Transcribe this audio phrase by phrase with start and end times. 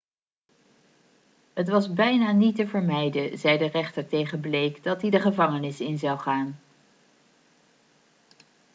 [1.53, 5.79] het was bijna niet te vermijden' zei de rechter tegen blake dat hij de gevangenis
[5.81, 6.59] in zou gaan